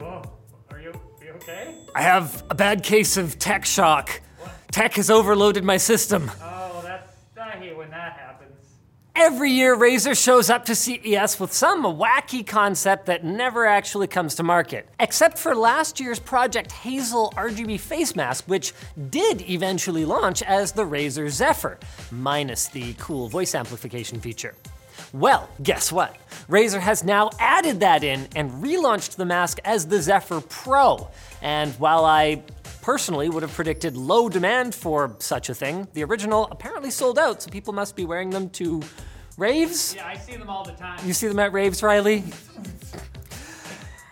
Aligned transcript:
Oh, 0.00 0.22
are 0.70 0.80
you, 0.80 0.90
are 0.90 1.24
you 1.24 1.32
okay? 1.32 1.76
I 1.94 2.02
have 2.02 2.42
a 2.50 2.54
bad 2.54 2.82
case 2.82 3.16
of 3.16 3.38
tech 3.38 3.64
shock. 3.64 4.20
Tech 4.72 4.94
has 4.94 5.10
overloaded 5.10 5.62
my 5.62 5.76
system. 5.76 6.30
Oh, 6.42 6.80
that's, 6.82 7.12
I 7.40 7.50
hate 7.50 7.76
when 7.76 7.90
that 7.90 8.14
happens. 8.14 8.50
Every 9.14 9.50
year, 9.50 9.76
Razer 9.76 10.20
shows 10.20 10.50
up 10.50 10.64
to 10.64 10.74
CES 10.74 11.38
with 11.38 11.52
some 11.52 11.84
wacky 11.84 12.44
concept 12.44 13.06
that 13.06 13.24
never 13.24 13.66
actually 13.66 14.08
comes 14.08 14.34
to 14.36 14.42
market. 14.42 14.88
Except 14.98 15.38
for 15.38 15.54
last 15.54 16.00
year's 16.00 16.18
Project 16.18 16.72
Hazel 16.72 17.32
RGB 17.36 17.78
face 17.78 18.16
mask, 18.16 18.46
which 18.46 18.72
did 19.10 19.48
eventually 19.48 20.04
launch 20.04 20.42
as 20.42 20.72
the 20.72 20.84
Razer 20.84 21.28
Zephyr, 21.28 21.78
minus 22.10 22.66
the 22.68 22.94
cool 22.94 23.28
voice 23.28 23.54
amplification 23.54 24.18
feature. 24.18 24.54
Well, 25.14 25.48
guess 25.62 25.92
what? 25.92 26.16
Razer 26.48 26.80
has 26.80 27.04
now 27.04 27.30
added 27.38 27.78
that 27.78 28.02
in 28.02 28.26
and 28.34 28.50
relaunched 28.50 29.14
the 29.14 29.24
mask 29.24 29.60
as 29.64 29.86
the 29.86 30.02
Zephyr 30.02 30.40
Pro. 30.40 31.06
And 31.40 31.70
while 31.74 32.04
I 32.04 32.42
personally 32.82 33.28
would 33.28 33.44
have 33.44 33.52
predicted 33.52 33.96
low 33.96 34.28
demand 34.28 34.74
for 34.74 35.14
such 35.20 35.50
a 35.50 35.54
thing, 35.54 35.86
the 35.92 36.02
original 36.02 36.48
apparently 36.50 36.90
sold 36.90 37.16
out, 37.16 37.42
so 37.42 37.50
people 37.52 37.72
must 37.72 37.94
be 37.94 38.04
wearing 38.04 38.30
them 38.30 38.50
to 38.50 38.82
raves? 39.36 39.94
Yeah, 39.94 40.08
I 40.08 40.16
see 40.16 40.36
them 40.36 40.50
all 40.50 40.64
the 40.64 40.72
time. 40.72 40.98
You 41.06 41.12
see 41.12 41.28
them 41.28 41.38
at 41.38 41.52
raves, 41.52 41.80
Riley? 41.80 42.24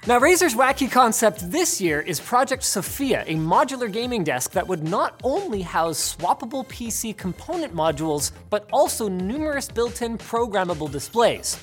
Now, 0.04 0.18
Razer's 0.18 0.56
wacky 0.56 0.90
concept 0.90 1.48
this 1.48 1.80
year 1.80 2.00
is 2.00 2.18
Project 2.18 2.64
Sophia, 2.64 3.22
a 3.28 3.36
modular 3.36 3.90
gaming 3.90 4.24
desk 4.24 4.50
that 4.50 4.66
would 4.66 4.82
not 4.82 5.20
only 5.22 5.62
house 5.62 6.16
swappable 6.16 6.66
PC 6.66 7.16
component 7.16 7.72
modules, 7.72 8.32
but 8.50 8.68
also 8.72 9.06
numerous 9.06 9.68
built 9.68 10.02
in 10.02 10.18
programmable 10.18 10.90
displays. 10.90 11.56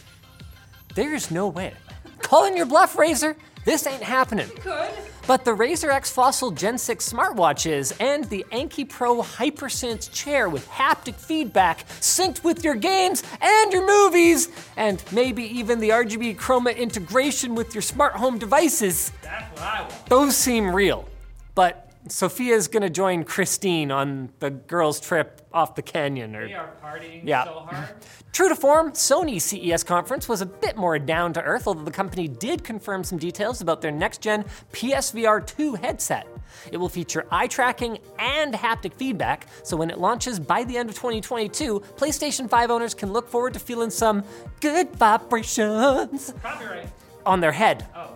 There's 0.95 1.29
no 1.29 1.49
way. 1.49 1.73
Calling 2.19 2.55
your 2.55 2.65
bluff, 2.65 2.95
Razer? 2.95 3.35
This 3.69 3.85
ain't 3.85 4.01
happening. 4.01 4.49
Good. 4.63 4.89
But 5.27 5.45
the 5.45 5.51
Razer 5.51 5.93
X 5.93 6.09
Fossil 6.09 6.49
Gen 6.49 6.79
6 6.79 7.13
smartwatches 7.13 7.95
and 7.99 8.23
the 8.23 8.43
Enki 8.51 8.83
Pro 8.83 9.21
HyperSense 9.21 10.11
chair 10.11 10.49
with 10.49 10.67
haptic 10.69 11.13
feedback 11.13 11.87
synced 12.01 12.43
with 12.43 12.63
your 12.63 12.73
games 12.73 13.21
and 13.39 13.71
your 13.71 13.85
movies, 13.85 14.49
and 14.75 15.03
maybe 15.11 15.43
even 15.43 15.79
the 15.79 15.89
RGB 15.89 16.35
Chroma 16.37 16.75
integration 16.75 17.53
with 17.53 17.75
your 17.75 17.83
smart 17.83 18.13
home 18.13 18.39
devices, 18.39 19.11
That's 19.21 19.43
what 19.51 19.61
I 19.61 19.81
want. 19.81 20.05
those 20.07 20.35
seem 20.35 20.73
real. 20.73 21.07
But 21.53 21.88
Sophia's 22.09 22.67
gonna 22.67 22.89
join 22.89 23.23
Christine 23.23 23.91
on 23.91 24.29
the 24.39 24.49
girls' 24.49 24.99
trip 24.99 25.41
off 25.53 25.75
the 25.75 25.81
canyon 25.81 26.35
or 26.35 26.45
We 26.45 26.53
are 26.53 26.69
partying 26.83 27.21
Yeah. 27.23 27.45
so 27.45 27.51
hard. 27.69 27.89
True 28.31 28.49
to 28.49 28.55
form, 28.55 28.91
Sony's 28.91 29.43
CES 29.43 29.83
conference 29.83 30.29
was 30.29 30.41
a 30.41 30.45
bit 30.45 30.77
more 30.77 30.97
down 30.99 31.33
to 31.33 31.41
earth, 31.41 31.67
although 31.67 31.83
the 31.83 31.91
company 31.91 32.27
did 32.27 32.63
confirm 32.63 33.03
some 33.03 33.17
details 33.17 33.61
about 33.61 33.81
their 33.81 33.91
next 33.91 34.21
gen 34.21 34.45
PSVR 34.71 35.41
2 35.45 35.75
headset. 35.75 36.27
It 36.71 36.77
will 36.77 36.89
feature 36.89 37.25
eye 37.31 37.47
tracking 37.47 37.99
and 38.19 38.53
haptic 38.53 38.93
feedback, 38.93 39.47
so 39.63 39.75
when 39.77 39.89
it 39.89 39.97
launches 39.99 40.39
by 40.39 40.63
the 40.63 40.77
end 40.77 40.89
of 40.89 40.95
2022, 40.95 41.79
PlayStation 41.97 42.49
5 42.49 42.71
owners 42.71 42.93
can 42.93 43.11
look 43.11 43.27
forward 43.29 43.53
to 43.53 43.59
feeling 43.59 43.89
some 43.89 44.23
good 44.61 44.95
vibrations 44.95 46.33
Copyright. 46.41 46.87
on 47.25 47.39
their 47.39 47.51
head. 47.51 47.87
Oh? 47.95 48.09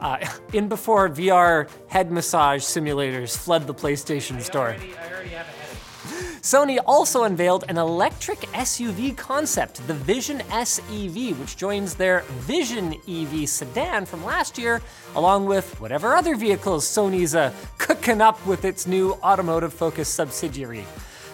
Uh, 0.00 0.18
in 0.52 0.68
before 0.68 1.08
VR 1.08 1.68
head 1.88 2.10
massage 2.10 2.62
simulators 2.62 3.36
flood 3.36 3.66
the 3.66 3.74
PlayStation 3.74 4.36
I 4.36 4.40
store. 4.40 4.66
already, 4.68 4.92
already. 4.94 5.16
Sony 6.46 6.78
also 6.86 7.24
unveiled 7.24 7.64
an 7.68 7.76
electric 7.76 8.38
SUV 8.52 9.16
concept, 9.16 9.84
the 9.88 9.94
Vision 9.94 10.42
SEV, 10.48 11.36
which 11.40 11.56
joins 11.56 11.96
their 11.96 12.20
Vision 12.46 12.94
EV 13.08 13.48
sedan 13.48 14.06
from 14.06 14.24
last 14.24 14.56
year, 14.56 14.80
along 15.16 15.46
with 15.46 15.80
whatever 15.80 16.14
other 16.14 16.36
vehicles 16.36 16.86
Sony's 16.86 17.34
uh, 17.34 17.52
cooking 17.78 18.20
up 18.20 18.46
with 18.46 18.64
its 18.64 18.86
new 18.86 19.14
automotive 19.24 19.74
focused 19.74 20.14
subsidiary, 20.14 20.84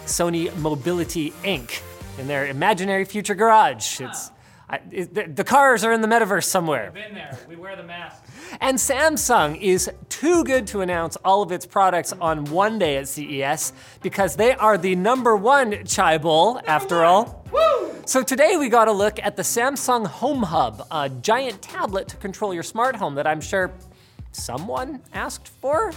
Sony 0.07 0.51
Mobility 0.57 1.33
Inc., 1.43 1.83
in 2.19 2.27
their 2.27 2.47
imaginary 2.47 3.05
future 3.05 3.35
garage. 3.35 4.01
It's, 4.01 4.31
I, 4.73 4.81
the, 4.89 5.25
the 5.25 5.45
cars 5.45 5.85
are 5.85 5.93
in 5.93 6.01
the 6.01 6.09
metaverse 6.09 6.45
somewhere. 6.45 6.91
We've 6.95 7.05
been 7.05 7.15
there. 7.15 7.39
We 7.47 7.57
wear 7.57 7.77
the 7.77 7.83
mask. 7.83 8.25
And 8.59 8.79
Samsung 8.79 9.61
is 9.61 9.91
too 10.09 10.45
good 10.45 10.67
to 10.69 10.81
announce 10.81 11.17
all 11.17 11.43
of 11.43 11.53
its 11.53 11.67
products 11.67 12.15
on 12.15 12.47
one 12.47 12.79
day 12.79 12.97
at 12.97 13.07
CES 13.07 13.75
because 14.01 14.37
they 14.37 14.55
are 14.55 14.79
the 14.79 14.97
number 14.97 15.37
one 15.37 15.73
chaebol, 15.73 16.63
after 16.67 17.05
all. 17.05 17.45
Woo! 17.53 17.95
So 18.07 18.23
today 18.23 18.57
we 18.57 18.71
got 18.71 18.89
a 18.89 18.93
look 18.93 19.19
at 19.23 19.37
the 19.37 19.43
Samsung 19.43 20.07
Home 20.07 20.43
Hub, 20.43 20.87
a 20.91 21.11
giant 21.11 21.61
tablet 21.61 22.09
to 22.09 22.17
control 22.17 22.55
your 22.55 22.63
smart 22.63 22.97
home 22.97 23.15
that 23.17 23.27
I'm 23.27 23.43
sure 23.43 23.73
someone 24.33 25.03
asked 25.13 25.49
for. 25.49 25.93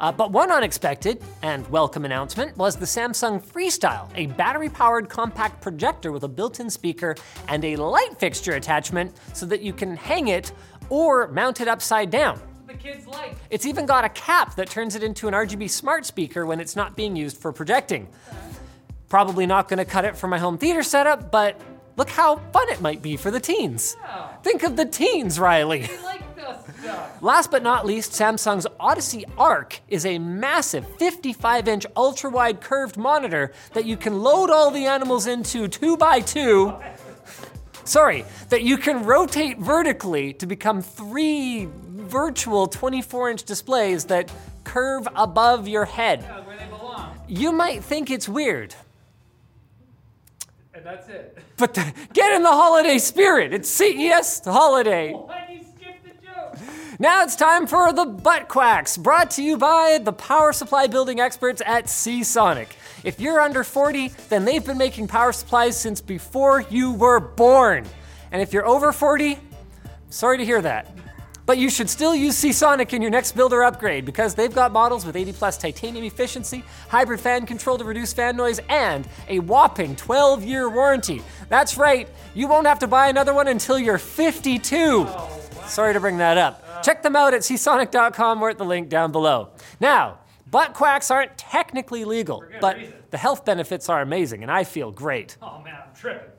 Uh, 0.00 0.12
but 0.12 0.30
one 0.30 0.50
unexpected 0.52 1.20
and 1.42 1.68
welcome 1.70 2.04
announcement 2.04 2.56
was 2.56 2.76
the 2.76 2.86
Samsung 2.86 3.44
Freestyle, 3.44 4.08
a 4.14 4.26
battery 4.26 4.68
powered 4.68 5.08
compact 5.08 5.60
projector 5.60 6.12
with 6.12 6.22
a 6.22 6.28
built 6.28 6.60
in 6.60 6.70
speaker 6.70 7.16
and 7.48 7.64
a 7.64 7.74
light 7.76 8.16
fixture 8.18 8.52
attachment 8.52 9.12
so 9.32 9.44
that 9.46 9.60
you 9.60 9.72
can 9.72 9.96
hang 9.96 10.28
it 10.28 10.52
or 10.88 11.26
mount 11.28 11.60
it 11.60 11.66
upside 11.66 12.10
down. 12.10 12.40
The 12.68 12.74
kids 12.74 13.06
like. 13.06 13.36
It's 13.50 13.66
even 13.66 13.86
got 13.86 14.04
a 14.04 14.08
cap 14.10 14.54
that 14.56 14.70
turns 14.70 14.94
it 14.94 15.02
into 15.02 15.26
an 15.26 15.34
RGB 15.34 15.68
smart 15.68 16.06
speaker 16.06 16.46
when 16.46 16.60
it's 16.60 16.76
not 16.76 16.94
being 16.94 17.16
used 17.16 17.36
for 17.38 17.52
projecting. 17.52 18.06
Probably 19.08 19.46
not 19.46 19.68
gonna 19.68 19.84
cut 19.84 20.04
it 20.04 20.16
for 20.16 20.28
my 20.28 20.38
home 20.38 20.58
theater 20.58 20.82
setup, 20.84 21.32
but 21.32 21.60
look 21.96 22.10
how 22.10 22.36
fun 22.52 22.68
it 22.68 22.80
might 22.80 23.02
be 23.02 23.16
for 23.16 23.32
the 23.32 23.40
teens. 23.40 23.96
Oh, 24.06 24.30
Think 24.44 24.62
of 24.62 24.76
the 24.76 24.84
teens, 24.84 25.40
Riley. 25.40 25.88
Last 27.20 27.50
but 27.50 27.62
not 27.62 27.84
least, 27.86 28.12
Samsung's 28.12 28.66
Odyssey 28.78 29.24
Arc 29.36 29.80
is 29.88 30.06
a 30.06 30.18
massive 30.18 30.86
55 30.96 31.68
inch 31.68 31.86
ultra 31.96 32.30
wide 32.30 32.60
curved 32.60 32.96
monitor 32.96 33.52
that 33.72 33.84
you 33.84 33.96
can 33.96 34.22
load 34.22 34.50
all 34.50 34.70
the 34.70 34.86
animals 34.86 35.26
into 35.26 35.68
two 35.68 35.96
by 35.96 36.20
two. 36.20 36.74
Sorry, 37.84 38.24
that 38.50 38.62
you 38.62 38.76
can 38.76 39.04
rotate 39.04 39.58
vertically 39.58 40.32
to 40.34 40.46
become 40.46 40.82
three 40.82 41.68
virtual 41.72 42.66
24 42.66 43.30
inch 43.30 43.42
displays 43.44 44.04
that 44.06 44.30
curve 44.64 45.08
above 45.16 45.66
your 45.66 45.86
head. 45.86 46.20
Yeah, 46.22 46.40
where 46.46 46.56
they 46.56 46.66
belong. 46.66 47.18
You 47.26 47.52
might 47.52 47.82
think 47.82 48.10
it's 48.10 48.28
weird, 48.28 48.74
And 50.74 50.84
that's 50.84 51.08
it. 51.08 51.38
but 51.56 51.74
the- 51.74 51.92
get 52.12 52.32
in 52.32 52.42
the 52.42 52.52
holiday 52.52 52.98
spirit. 52.98 53.52
It's 53.54 53.68
CES 53.70 54.42
holiday. 54.44 55.12
Why 55.12 55.48
you 55.50 55.60
skip 55.64 55.96
the 56.04 56.26
joke? 56.26 56.56
Now 57.00 57.22
it's 57.22 57.36
time 57.36 57.68
for 57.68 57.92
the 57.92 58.04
Butt 58.04 58.48
Quacks, 58.48 58.96
brought 58.96 59.30
to 59.32 59.42
you 59.42 59.56
by 59.56 60.00
the 60.02 60.12
power 60.12 60.52
supply 60.52 60.88
building 60.88 61.20
experts 61.20 61.62
at 61.64 61.88
Seasonic. 61.88 62.74
If 63.04 63.20
you're 63.20 63.40
under 63.40 63.62
40, 63.62 64.08
then 64.28 64.44
they've 64.44 64.66
been 64.66 64.78
making 64.78 65.06
power 65.06 65.30
supplies 65.30 65.78
since 65.80 66.00
before 66.00 66.62
you 66.62 66.92
were 66.94 67.20
born. 67.20 67.86
And 68.32 68.42
if 68.42 68.52
you're 68.52 68.66
over 68.66 68.90
40, 68.90 69.38
sorry 70.10 70.38
to 70.38 70.44
hear 70.44 70.60
that. 70.60 70.90
But 71.46 71.58
you 71.58 71.70
should 71.70 71.88
still 71.88 72.16
use 72.16 72.36
Seasonic 72.36 72.92
in 72.92 73.00
your 73.00 73.12
next 73.12 73.36
builder 73.36 73.62
upgrade 73.62 74.04
because 74.04 74.34
they've 74.34 74.52
got 74.52 74.72
models 74.72 75.06
with 75.06 75.14
80 75.14 75.34
plus 75.34 75.56
titanium 75.56 76.04
efficiency, 76.04 76.64
hybrid 76.88 77.20
fan 77.20 77.46
control 77.46 77.78
to 77.78 77.84
reduce 77.84 78.12
fan 78.12 78.36
noise, 78.36 78.58
and 78.68 79.06
a 79.28 79.38
whopping 79.38 79.94
12 79.94 80.42
year 80.42 80.68
warranty. 80.68 81.22
That's 81.48 81.76
right, 81.76 82.08
you 82.34 82.48
won't 82.48 82.66
have 82.66 82.80
to 82.80 82.88
buy 82.88 83.06
another 83.06 83.34
one 83.34 83.46
until 83.46 83.78
you're 83.78 83.98
52. 83.98 85.06
Sorry 85.68 85.92
to 85.92 86.00
bring 86.00 86.18
that 86.18 86.36
up. 86.36 86.67
Check 86.82 87.02
them 87.02 87.16
out 87.16 87.34
at 87.34 87.40
seasonic.com 87.40 88.42
or 88.42 88.50
at 88.50 88.58
the 88.58 88.64
link 88.64 88.88
down 88.88 89.12
below. 89.12 89.50
Now, 89.80 90.18
butt 90.50 90.74
quacks 90.74 91.10
aren't 91.10 91.36
technically 91.36 92.04
legal, 92.04 92.42
but 92.60 92.76
reason. 92.76 92.94
the 93.10 93.18
health 93.18 93.44
benefits 93.44 93.88
are 93.88 94.00
amazing, 94.00 94.42
and 94.42 94.50
I 94.50 94.64
feel 94.64 94.90
great. 94.90 95.36
Oh 95.42 95.60
man, 95.62 95.74
I'm 95.74 95.94
tripping. 95.94 96.30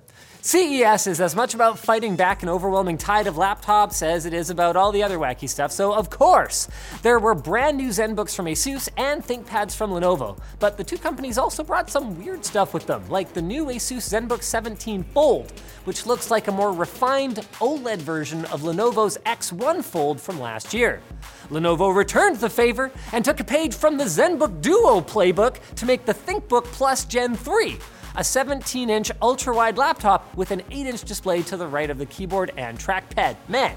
CES 0.41 1.05
is 1.05 1.19
as 1.19 1.35
much 1.35 1.53
about 1.53 1.77
fighting 1.77 2.15
back 2.15 2.43
an 2.43 2.47
overwhelming 2.47 2.97
tide 2.97 3.27
of 3.27 3.35
laptops 3.35 4.01
as 4.01 4.25
it 4.25 4.33
is 4.33 4.49
about 4.49 4.77
all 4.77 4.93
the 4.93 5.03
other 5.03 5.17
wacky 5.17 5.49
stuff, 5.49 5.69
so 5.69 5.93
of 5.93 6.09
course, 6.09 6.69
there 7.01 7.19
were 7.19 7.35
brand 7.35 7.75
new 7.75 7.89
ZenBooks 7.89 8.33
from 8.33 8.45
Asus 8.45 8.87
and 8.95 9.21
ThinkPads 9.21 9.75
from 9.75 9.91
Lenovo. 9.91 10.39
But 10.59 10.77
the 10.77 10.83
two 10.85 10.97
companies 10.97 11.37
also 11.37 11.61
brought 11.61 11.89
some 11.89 12.17
weird 12.17 12.45
stuff 12.45 12.73
with 12.73 12.87
them, 12.87 13.03
like 13.09 13.33
the 13.33 13.41
new 13.41 13.65
Asus 13.65 14.07
ZenBook 14.07 14.41
17 14.41 15.03
Fold, 15.03 15.51
which 15.83 16.05
looks 16.05 16.31
like 16.31 16.47
a 16.47 16.53
more 16.53 16.71
refined 16.71 17.45
OLED 17.59 17.97
version 17.97 18.45
of 18.45 18.61
Lenovo's 18.61 19.17
X1 19.25 19.83
Fold 19.83 20.21
from 20.21 20.39
last 20.39 20.73
year. 20.73 21.01
Lenovo 21.49 21.93
returned 21.93 22.37
the 22.37 22.49
favor 22.49 22.91
and 23.11 23.25
took 23.25 23.41
a 23.41 23.43
page 23.43 23.75
from 23.75 23.97
the 23.97 24.05
ZenBook 24.05 24.61
Duo 24.61 25.01
playbook 25.01 25.57
to 25.75 25.85
make 25.85 26.05
the 26.05 26.13
ThinkBook 26.13 26.63
Plus 26.63 27.03
Gen 27.03 27.35
3 27.35 27.77
a 28.19 28.23
17 28.23 28.89
inch 28.89 29.11
ultra 29.21 29.55
wide 29.55 29.77
laptop 29.77 30.35
with 30.35 30.51
an 30.51 30.61
8 30.69 30.87
inch 30.87 31.03
display 31.05 31.41
to 31.43 31.55
the 31.55 31.65
right 31.65 31.89
of 31.89 31.97
the 31.97 32.05
keyboard 32.05 32.51
and 32.57 32.77
trackpad. 32.77 33.37
Man, 33.47 33.75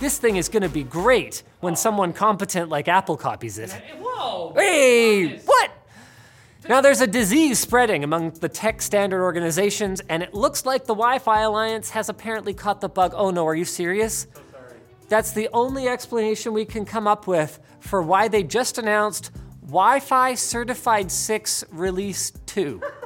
this 0.00 0.18
thing 0.18 0.36
is 0.36 0.48
gonna 0.48 0.70
be 0.70 0.82
great 0.82 1.42
when 1.60 1.76
someone 1.76 2.14
competent 2.14 2.70
like 2.70 2.88
Apple 2.88 3.18
copies 3.18 3.58
it. 3.58 3.70
Hey, 3.70 3.94
Whoa! 4.00 4.54
Hey, 4.56 5.38
what? 5.40 5.70
Now 6.70 6.80
there's 6.80 7.02
a 7.02 7.06
disease 7.06 7.58
spreading 7.58 8.02
among 8.02 8.30
the 8.30 8.48
tech 8.48 8.80
standard 8.80 9.22
organizations, 9.22 10.00
and 10.08 10.22
it 10.22 10.32
looks 10.32 10.64
like 10.64 10.86
the 10.86 10.94
Wi 10.94 11.18
Fi 11.18 11.42
Alliance 11.42 11.90
has 11.90 12.08
apparently 12.08 12.54
caught 12.54 12.80
the 12.80 12.88
bug. 12.88 13.12
Oh 13.14 13.30
no, 13.30 13.46
are 13.46 13.54
you 13.54 13.66
serious? 13.66 14.26
So. 14.32 14.40
That's 15.10 15.32
the 15.32 15.50
only 15.52 15.86
explanation 15.86 16.54
we 16.54 16.64
can 16.64 16.86
come 16.86 17.06
up 17.06 17.26
with 17.26 17.60
for 17.80 18.00
why 18.00 18.28
they 18.28 18.42
just 18.42 18.78
announced 18.78 19.32
Wi 19.66 20.00
Fi 20.00 20.34
Certified 20.34 21.12
6 21.12 21.64
Release 21.72 22.32
2. 22.46 22.80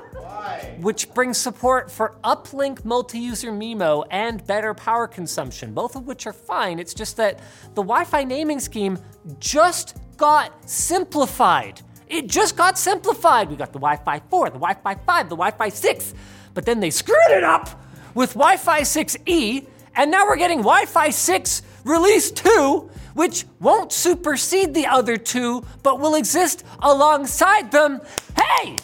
Which 0.81 1.13
brings 1.13 1.37
support 1.37 1.91
for 1.91 2.15
uplink 2.25 2.87
multi-user 2.87 3.53
MIMO 3.53 4.07
and 4.11 4.47
better 4.47 4.73
power 4.73 5.07
consumption, 5.07 5.75
both 5.75 5.95
of 5.95 6.07
which 6.07 6.27
are 6.27 6.33
fine. 6.33 6.79
It's 6.79 6.95
just 6.95 7.19
that 7.19 7.39
the 7.75 7.83
Wi-Fi 7.83 8.25
naming 8.25 8.61
scheme 8.61 8.99
just 9.39 9.99
got 10.17 10.69
simplified. 10.69 11.83
It 12.09 12.29
just 12.29 12.57
got 12.57 12.79
simplified. 12.79 13.51
We 13.51 13.57
got 13.57 13.75
the 13.75 13.79
Wi-Fi 13.79 14.23
4, 14.31 14.47
the 14.47 14.59
Wi-Fi 14.59 14.95
5, 14.95 15.29
the 15.29 15.37
Wi-Fi 15.37 15.69
6, 15.69 16.15
but 16.55 16.65
then 16.65 16.81
they 16.81 16.91
screwed 16.91 17.31
it 17.31 17.45
up 17.45 17.69
with 18.15 18.33
Wi-Fi 18.33 18.81
6E, 18.81 19.67
and 19.97 20.11
now 20.11 20.25
we're 20.25 20.37
getting 20.37 20.59
Wi-Fi 20.59 21.11
6 21.11 21.63
release 21.85 22.31
2, 22.31 22.91
which 23.13 23.45
won't 23.61 23.93
supersede 23.93 24.73
the 24.73 24.87
other 24.87 25.19
two, 25.19 25.63
but 25.83 26.01
will 26.01 26.15
exist 26.15 26.65
alongside 26.81 27.71
them. 27.71 28.01
Hey! 28.35 28.77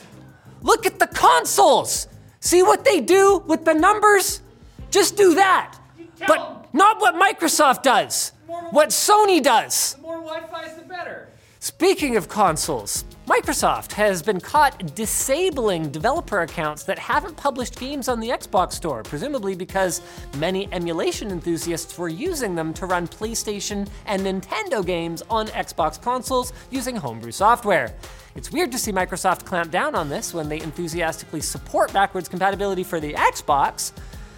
Look 0.66 0.84
at 0.84 0.98
the 0.98 1.06
consoles. 1.06 2.08
See 2.40 2.60
what 2.64 2.84
they 2.84 3.00
do 3.00 3.38
with 3.46 3.64
the 3.64 3.72
numbers? 3.72 4.42
Just 4.90 5.16
do 5.16 5.36
that. 5.36 5.78
But 6.26 6.74
not 6.74 7.00
what 7.00 7.14
Microsoft 7.14 7.84
does. 7.84 8.32
What 8.72 8.88
Sony 8.88 9.40
does. 9.40 9.94
The 9.94 10.02
more 10.02 10.20
Wi-Fi, 10.20 10.74
the 10.74 10.88
better. 10.88 11.28
Speaking 11.60 12.16
of 12.16 12.28
consoles, 12.28 13.04
Microsoft 13.28 13.92
has 13.92 14.22
been 14.22 14.40
caught 14.40 14.94
disabling 14.96 15.90
developer 15.90 16.40
accounts 16.40 16.82
that 16.82 16.98
haven't 16.98 17.36
published 17.36 17.78
games 17.78 18.08
on 18.08 18.18
the 18.18 18.30
Xbox 18.30 18.72
Store, 18.72 19.04
presumably 19.04 19.54
because 19.54 20.00
many 20.38 20.68
emulation 20.72 21.30
enthusiasts 21.30 21.96
were 21.96 22.08
using 22.08 22.56
them 22.56 22.74
to 22.74 22.86
run 22.86 23.06
PlayStation 23.06 23.88
and 24.06 24.22
Nintendo 24.22 24.84
games 24.84 25.22
on 25.30 25.46
Xbox 25.48 26.00
consoles 26.00 26.52
using 26.70 26.96
homebrew 26.96 27.32
software. 27.32 27.94
It's 28.36 28.52
weird 28.52 28.70
to 28.72 28.78
see 28.78 28.92
Microsoft 28.92 29.46
clamp 29.46 29.70
down 29.70 29.94
on 29.94 30.10
this 30.10 30.34
when 30.34 30.48
they 30.50 30.60
enthusiastically 30.60 31.40
support 31.40 31.90
backwards 31.94 32.28
compatibility 32.28 32.84
for 32.84 33.00
the 33.00 33.14
Xbox. 33.14 33.92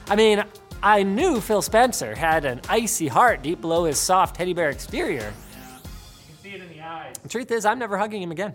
I 0.09 0.15
mean, 0.15 0.45
I 0.83 1.03
knew 1.03 1.41
Phil 1.41 1.63
Spencer 1.63 2.15
had 2.15 2.45
an 2.45 2.61
icy 2.69 3.09
heart 3.09 3.43
deep 3.43 3.61
below 3.61 3.85
his 3.85 3.99
soft 3.99 4.37
teddy 4.37 4.55
bear 4.55 4.71
exterior. 4.71 5.33
You 5.33 6.27
can 6.29 6.37
see 6.41 6.51
it 6.51 6.63
in 6.63 6.69
the 6.69 6.81
eyes. 6.81 7.17
The 7.21 7.29
truth 7.29 7.51
is, 7.51 7.67
I'm 7.67 7.81
never 7.81 7.99
hugging 7.99 8.23
him 8.23 8.31
again. 8.31 8.55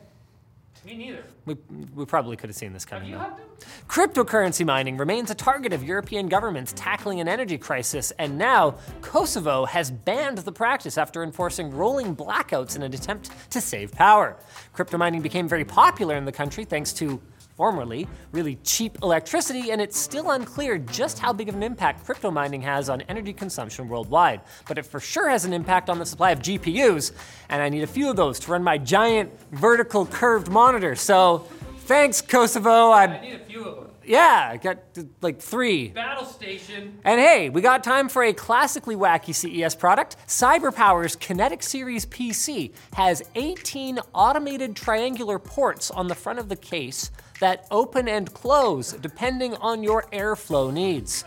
Me 0.85 0.95
neither. 0.95 1.23
We, 1.45 1.55
we 1.95 2.05
probably 2.05 2.35
could 2.35 2.49
have 2.49 2.57
seen 2.57 2.73
this 2.73 2.83
Have 2.83 2.89
coming. 3.01 3.09
you 3.09 3.15
though. 3.15 3.21
hugged? 3.23 3.41
Cryptocurrency 3.87 4.65
mining 4.65 4.97
remains 4.97 5.31
a 5.31 5.35
target 5.35 5.71
of 5.71 5.81
European 5.83 6.27
governments 6.27 6.73
tackling 6.75 7.21
an 7.21 7.27
energy 7.29 7.57
crisis, 7.57 8.11
and 8.19 8.37
now 8.37 8.75
Kosovo 9.01 9.65
has 9.65 9.89
banned 9.91 10.39
the 10.39 10.51
practice 10.51 10.97
after 10.97 11.23
enforcing 11.23 11.71
rolling 11.71 12.15
blackouts 12.15 12.75
in 12.75 12.81
an 12.83 12.93
attempt 12.93 13.29
to 13.51 13.61
save 13.61 13.93
power. 13.93 14.35
Crypto 14.73 14.97
mining 14.97 15.21
became 15.21 15.47
very 15.47 15.63
popular 15.63 16.15
in 16.17 16.25
the 16.25 16.31
country 16.33 16.65
thanks 16.65 16.91
to 16.93 17.21
formerly 17.55 18.07
really 18.31 18.57
cheap 18.63 18.97
electricity, 19.03 19.71
and 19.71 19.81
it's 19.81 19.97
still 19.97 20.31
unclear 20.31 20.77
just 20.77 21.19
how 21.19 21.33
big 21.33 21.49
of 21.49 21.55
an 21.55 21.63
impact 21.63 22.05
crypto 22.05 22.31
mining 22.31 22.61
has 22.61 22.89
on 22.89 23.01
energy 23.01 23.33
consumption 23.33 23.87
worldwide. 23.87 24.41
But 24.67 24.77
it 24.77 24.85
for 24.85 24.99
sure 24.99 25.29
has 25.29 25.45
an 25.45 25.53
impact 25.53 25.89
on 25.89 25.99
the 25.99 26.05
supply 26.05 26.31
of 26.31 26.39
GPUs, 26.39 27.11
and 27.49 27.61
I 27.61 27.69
need 27.69 27.83
a 27.83 27.87
few 27.87 28.09
of 28.09 28.15
those 28.15 28.39
to 28.41 28.51
run 28.51 28.63
my 28.63 28.77
giant 28.77 29.31
vertical 29.51 30.05
curved 30.05 30.49
monitor. 30.49 30.95
So 30.95 31.47
thanks, 31.79 32.21
Kosovo. 32.21 32.89
I 32.89 33.03
I'm 33.03 33.21
need 33.21 33.35
a 33.35 33.39
few 33.39 33.65
of 33.65 33.75
them. 33.75 33.89
yeah, 34.03 34.49
I 34.51 34.57
got 34.57 34.79
like 35.21 35.39
three. 35.39 35.89
Battle 35.89 36.25
Station. 36.25 36.99
And 37.03 37.19
hey, 37.19 37.49
we 37.49 37.61
got 37.61 37.83
time 37.83 38.09
for 38.09 38.23
a 38.23 38.33
classically 38.33 38.95
wacky 38.95 39.33
CES 39.33 39.75
product. 39.75 40.17
CyberPower's 40.27 41.15
Kinetic 41.15 41.61
Series 41.61 42.05
PC 42.05 42.73
has 42.93 43.21
18 43.35 43.99
automated 44.13 44.75
triangular 44.75 45.39
ports 45.39 45.91
on 45.91 46.07
the 46.07 46.15
front 46.15 46.39
of 46.39 46.49
the 46.49 46.55
case 46.55 47.11
that 47.43 47.67
open 47.71 48.07
and 48.07 48.33
close 48.33 48.93
depending 48.93 49.53
on 49.55 49.83
your 49.83 50.03
airflow 50.13 50.71
needs. 50.71 51.25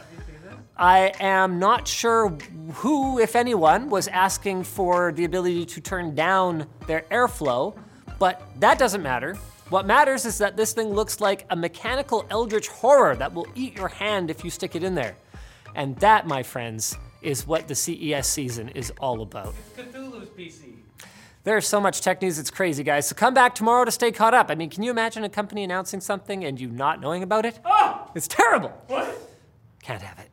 I 0.78 1.12
am 1.20 1.58
not 1.58 1.86
sure 1.86 2.30
who, 2.72 3.18
if 3.18 3.36
anyone, 3.36 3.90
was 3.90 4.08
asking 4.08 4.64
for 4.64 5.12
the 5.12 5.24
ability 5.24 5.66
to 5.66 5.80
turn 5.82 6.14
down 6.14 6.66
their 6.86 7.02
airflow, 7.10 7.76
but 8.18 8.40
that 8.60 8.78
doesn't 8.78 9.02
matter. 9.02 9.34
What 9.68 9.84
matters 9.84 10.24
is 10.24 10.38
that 10.38 10.56
this 10.56 10.72
thing 10.72 10.88
looks 10.88 11.20
like 11.20 11.44
a 11.50 11.56
mechanical 11.56 12.24
eldritch 12.30 12.69
horror 12.69 13.14
that 13.16 13.34
will 13.34 13.46
eat 13.54 13.76
your 13.76 13.88
hand 13.88 14.30
if 14.30 14.42
you 14.42 14.48
stick 14.48 14.74
it 14.74 14.82
in 14.82 14.94
there. 14.94 15.16
And 15.74 15.96
that, 15.96 16.26
my 16.26 16.42
friends, 16.42 16.96
is 17.20 17.46
what 17.46 17.69
the 17.69 17.74
CES 17.74 18.26
season 18.26 18.70
is 18.70 18.90
all 19.00 19.20
about. 19.20 19.54
It's 19.76 19.94
Cthulhu's 19.94 20.30
PC. 20.30 20.85
There's 21.46 21.64
so 21.64 21.81
much 21.81 22.00
tech 22.00 22.22
news, 22.22 22.40
it's 22.40 22.50
crazy, 22.50 22.82
guys. 22.82 23.06
So 23.06 23.14
come 23.14 23.32
back 23.32 23.54
tomorrow 23.54 23.84
to 23.84 23.93
stay 23.93 24.10
caught 24.10 24.34
up. 24.34 24.50
I 24.50 24.56
mean, 24.56 24.69
can 24.69 24.82
you 24.82 24.90
imagine 24.90 25.22
a 25.22 25.28
company 25.28 25.62
announcing 25.62 26.00
something 26.00 26.44
and 26.44 26.60
you 26.60 26.69
not 26.69 27.00
knowing 27.00 27.22
about 27.22 27.46
it? 27.46 27.60
Oh! 27.64 28.10
It's 28.16 28.26
terrible. 28.26 28.70
What? 28.88 29.16
Can't 29.81 30.02
have 30.02 30.19
it. 30.19 30.28